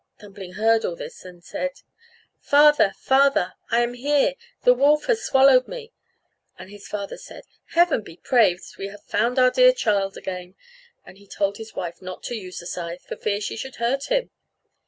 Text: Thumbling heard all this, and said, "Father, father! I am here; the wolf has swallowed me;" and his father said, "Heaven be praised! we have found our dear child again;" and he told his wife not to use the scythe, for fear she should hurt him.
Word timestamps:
Thumbling 0.19 0.53
heard 0.53 0.83
all 0.83 0.95
this, 0.95 1.23
and 1.23 1.43
said, 1.45 1.83
"Father, 2.39 2.93
father! 2.97 3.53
I 3.69 3.83
am 3.83 3.93
here; 3.93 4.33
the 4.63 4.73
wolf 4.73 5.05
has 5.05 5.23
swallowed 5.23 5.67
me;" 5.67 5.93
and 6.57 6.71
his 6.71 6.87
father 6.87 7.17
said, 7.19 7.43
"Heaven 7.73 8.01
be 8.01 8.17
praised! 8.17 8.77
we 8.77 8.87
have 8.87 9.03
found 9.03 9.37
our 9.37 9.51
dear 9.51 9.73
child 9.73 10.17
again;" 10.17 10.55
and 11.05 11.19
he 11.19 11.27
told 11.27 11.57
his 11.57 11.75
wife 11.75 12.01
not 12.01 12.23
to 12.23 12.35
use 12.35 12.57
the 12.57 12.65
scythe, 12.65 13.03
for 13.05 13.15
fear 13.15 13.39
she 13.39 13.55
should 13.55 13.75
hurt 13.75 14.05
him. 14.05 14.31